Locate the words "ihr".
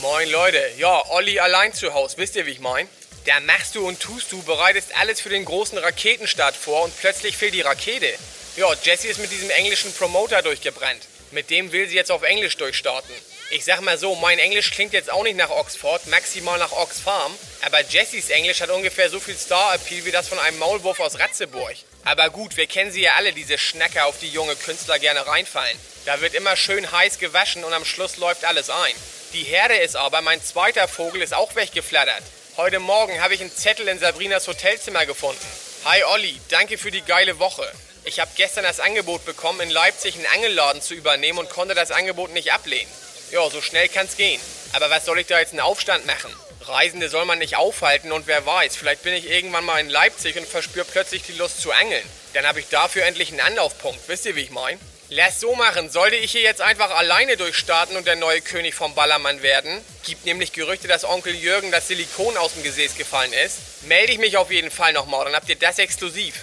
2.36-2.46, 54.26-54.36, 65.48-65.56